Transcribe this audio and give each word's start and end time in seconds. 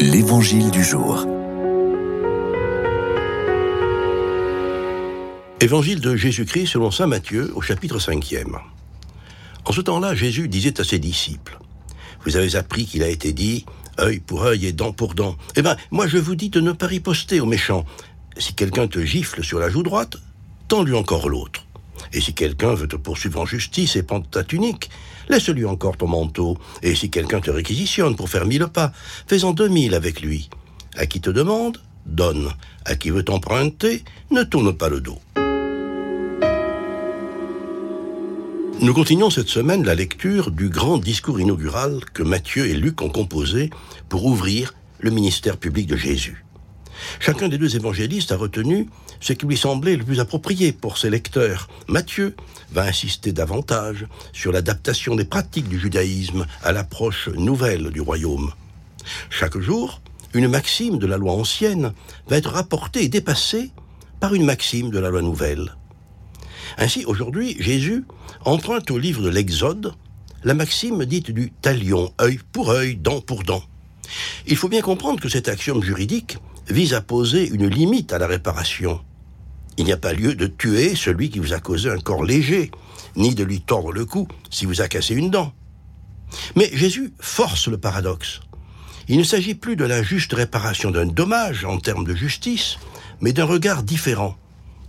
L'Évangile 0.00 0.70
du 0.70 0.84
jour. 0.84 1.26
Évangile 5.60 6.00
de 6.00 6.14
Jésus-Christ 6.14 6.68
selon 6.68 6.92
Saint 6.92 7.08
Matthieu 7.08 7.50
au 7.56 7.60
chapitre 7.60 7.98
5e. 7.98 8.60
En 9.64 9.72
ce 9.72 9.80
temps-là, 9.80 10.14
Jésus 10.14 10.46
disait 10.46 10.80
à 10.80 10.84
ses 10.84 11.00
disciples, 11.00 11.58
Vous 12.24 12.36
avez 12.36 12.54
appris 12.54 12.86
qu'il 12.86 13.02
a 13.02 13.08
été 13.08 13.32
dit, 13.32 13.66
œil 13.98 14.20
pour 14.20 14.44
œil 14.44 14.66
et 14.66 14.72
dent 14.72 14.92
pour 14.92 15.14
dent. 15.14 15.36
Eh 15.56 15.62
bien, 15.62 15.76
moi 15.90 16.06
je 16.06 16.18
vous 16.18 16.36
dis 16.36 16.50
de 16.50 16.60
ne 16.60 16.70
pas 16.70 16.86
riposter 16.86 17.40
aux 17.40 17.46
méchants. 17.46 17.84
Si 18.36 18.54
quelqu'un 18.54 18.86
te 18.86 19.04
gifle 19.04 19.42
sur 19.42 19.58
la 19.58 19.68
joue 19.68 19.82
droite, 19.82 20.16
tends-lui 20.68 20.94
encore 20.94 21.28
l'autre. 21.28 21.57
Et 22.12 22.20
si 22.20 22.34
quelqu'un 22.34 22.74
veut 22.74 22.88
te 22.88 22.96
poursuivre 22.96 23.40
en 23.40 23.46
justice 23.46 23.96
et 23.96 24.02
prendre 24.02 24.26
ta 24.28 24.44
tunique, 24.44 24.90
laisse-lui 25.28 25.64
encore 25.64 25.96
ton 25.96 26.08
manteau. 26.08 26.58
Et 26.82 26.94
si 26.94 27.10
quelqu'un 27.10 27.40
te 27.40 27.50
réquisitionne 27.50 28.16
pour 28.16 28.28
faire 28.28 28.46
mille 28.46 28.66
pas, 28.66 28.92
fais-en 29.26 29.52
deux 29.52 29.68
mille 29.68 29.94
avec 29.94 30.20
lui. 30.20 30.50
À 30.96 31.06
qui 31.06 31.20
te 31.20 31.30
demande, 31.30 31.78
donne. 32.06 32.50
À 32.84 32.96
qui 32.96 33.10
veut 33.10 33.22
t'emprunter, 33.22 34.04
ne 34.30 34.42
tourne 34.42 34.72
pas 34.72 34.88
le 34.88 35.00
dos. 35.00 35.18
Nous 38.80 38.94
continuons 38.94 39.30
cette 39.30 39.48
semaine 39.48 39.84
la 39.84 39.96
lecture 39.96 40.52
du 40.52 40.68
grand 40.68 40.98
discours 40.98 41.40
inaugural 41.40 41.98
que 42.14 42.22
Matthieu 42.22 42.66
et 42.66 42.74
Luc 42.74 43.02
ont 43.02 43.08
composé 43.08 43.70
pour 44.08 44.24
ouvrir 44.24 44.72
le 45.00 45.10
ministère 45.10 45.56
public 45.56 45.88
de 45.88 45.96
Jésus. 45.96 46.44
Chacun 47.20 47.48
des 47.48 47.58
deux 47.58 47.76
évangélistes 47.76 48.32
a 48.32 48.36
retenu 48.36 48.88
ce 49.20 49.32
qui 49.32 49.46
lui 49.46 49.56
semblait 49.56 49.96
le 49.96 50.04
plus 50.04 50.20
approprié 50.20 50.72
pour 50.72 50.98
ses 50.98 51.10
lecteurs. 51.10 51.68
Matthieu 51.88 52.36
va 52.72 52.82
insister 52.82 53.32
davantage 53.32 54.06
sur 54.32 54.52
l'adaptation 54.52 55.16
des 55.16 55.24
pratiques 55.24 55.68
du 55.68 55.78
judaïsme 55.78 56.46
à 56.62 56.72
l'approche 56.72 57.28
nouvelle 57.28 57.90
du 57.90 58.00
royaume. 58.00 58.52
Chaque 59.30 59.58
jour, 59.58 60.00
une 60.34 60.48
maxime 60.48 60.98
de 60.98 61.06
la 61.06 61.16
loi 61.16 61.32
ancienne 61.32 61.92
va 62.28 62.36
être 62.36 62.50
rapportée 62.50 63.04
et 63.04 63.08
dépassée 63.08 63.70
par 64.20 64.34
une 64.34 64.44
maxime 64.44 64.90
de 64.90 64.98
la 64.98 65.10
loi 65.10 65.22
nouvelle. 65.22 65.74
Ainsi, 66.76 67.04
aujourd'hui, 67.06 67.56
Jésus 67.58 68.04
emprunte 68.44 68.90
au 68.90 68.98
livre 68.98 69.22
de 69.22 69.28
l'Exode 69.28 69.94
la 70.44 70.54
maxime 70.54 71.04
dite 71.04 71.30
du 71.30 71.50
talion, 71.50 72.12
œil 72.20 72.38
pour 72.52 72.70
œil, 72.70 72.96
dent 72.96 73.20
pour 73.20 73.42
dent. 73.42 73.62
Il 74.46 74.56
faut 74.56 74.68
bien 74.68 74.80
comprendre 74.80 75.20
que 75.20 75.28
cet 75.28 75.48
axiome 75.48 75.82
juridique 75.82 76.38
vise 76.68 76.94
à 76.94 77.00
poser 77.00 77.48
une 77.48 77.66
limite 77.66 78.12
à 78.12 78.18
la 78.18 78.26
réparation. 78.26 79.00
Il 79.76 79.84
n'y 79.84 79.92
a 79.92 79.96
pas 79.96 80.12
lieu 80.12 80.34
de 80.34 80.46
tuer 80.46 80.96
celui 80.96 81.30
qui 81.30 81.38
vous 81.38 81.52
a 81.52 81.60
causé 81.60 81.90
un 81.90 81.98
corps 81.98 82.24
léger, 82.24 82.70
ni 83.16 83.34
de 83.34 83.44
lui 83.44 83.60
tordre 83.60 83.92
le 83.92 84.04
cou 84.04 84.26
si 84.50 84.66
vous 84.66 84.80
a 84.80 84.88
cassé 84.88 85.14
une 85.14 85.30
dent. 85.30 85.52
Mais 86.56 86.70
Jésus 86.72 87.12
force 87.20 87.68
le 87.68 87.78
paradoxe. 87.78 88.40
Il 89.08 89.18
ne 89.18 89.22
s'agit 89.22 89.54
plus 89.54 89.76
de 89.76 89.84
la 89.84 90.02
juste 90.02 90.32
réparation 90.34 90.90
d'un 90.90 91.06
dommage 91.06 91.64
en 91.64 91.78
termes 91.78 92.04
de 92.04 92.14
justice, 92.14 92.78
mais 93.20 93.32
d'un 93.32 93.44
regard 93.44 93.82
différent. 93.82 94.36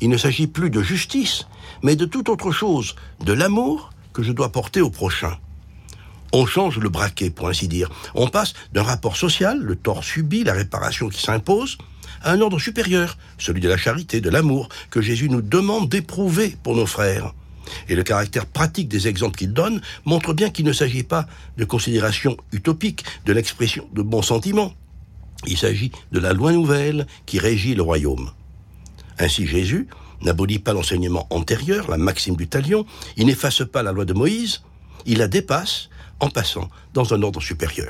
Il 0.00 0.08
ne 0.08 0.16
s'agit 0.16 0.46
plus 0.46 0.70
de 0.70 0.82
justice, 0.82 1.46
mais 1.82 1.96
de 1.96 2.06
toute 2.06 2.28
autre 2.28 2.50
chose, 2.50 2.94
de 3.24 3.32
l'amour 3.32 3.90
que 4.12 4.22
je 4.22 4.32
dois 4.32 4.52
porter 4.52 4.80
au 4.80 4.90
prochain 4.90 5.36
on 6.36 6.44
change 6.44 6.78
le 6.78 6.90
braquet, 6.90 7.30
pour 7.30 7.48
ainsi 7.48 7.66
dire. 7.66 7.90
On 8.14 8.28
passe 8.28 8.52
d'un 8.72 8.82
rapport 8.82 9.16
social, 9.16 9.58
le 9.58 9.74
tort 9.74 10.04
subi, 10.04 10.44
la 10.44 10.52
réparation 10.52 11.08
qui 11.08 11.22
s'impose, 11.22 11.78
à 12.22 12.32
un 12.32 12.40
ordre 12.42 12.58
supérieur, 12.58 13.16
celui 13.38 13.62
de 13.62 13.68
la 13.68 13.78
charité, 13.78 14.20
de 14.20 14.28
l'amour, 14.28 14.68
que 14.90 15.00
Jésus 15.00 15.30
nous 15.30 15.40
demande 15.40 15.88
d'éprouver 15.88 16.54
pour 16.62 16.76
nos 16.76 16.84
frères. 16.84 17.32
Et 17.88 17.94
le 17.94 18.02
caractère 18.02 18.44
pratique 18.44 18.88
des 18.88 19.08
exemples 19.08 19.38
qu'il 19.38 19.54
donne 19.54 19.80
montre 20.04 20.34
bien 20.34 20.50
qu'il 20.50 20.66
ne 20.66 20.74
s'agit 20.74 21.02
pas 21.02 21.26
de 21.56 21.64
considérations 21.64 22.36
utopiques, 22.52 23.04
de 23.24 23.32
l'expression 23.32 23.88
de 23.94 24.02
bons 24.02 24.22
sentiments. 24.22 24.74
Il 25.46 25.56
s'agit 25.56 25.90
de 26.12 26.20
la 26.20 26.34
loi 26.34 26.52
nouvelle 26.52 27.06
qui 27.24 27.38
régit 27.38 27.74
le 27.74 27.82
royaume. 27.82 28.30
Ainsi 29.18 29.46
Jésus 29.46 29.88
n'abolit 30.20 30.58
pas 30.58 30.74
l'enseignement 30.74 31.26
antérieur, 31.30 31.90
la 31.90 31.98
maxime 31.98 32.36
du 32.36 32.46
talion, 32.46 32.84
il 33.16 33.26
n'efface 33.26 33.62
pas 33.64 33.82
la 33.82 33.92
loi 33.92 34.04
de 34.04 34.12
Moïse, 34.12 34.62
il 35.06 35.18
la 35.18 35.28
dépasse 35.28 35.88
en 36.20 36.28
passant 36.28 36.68
dans 36.94 37.14
un 37.14 37.22
ordre 37.22 37.40
supérieur. 37.40 37.84